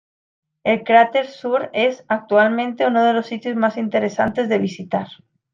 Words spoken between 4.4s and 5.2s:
de visitar.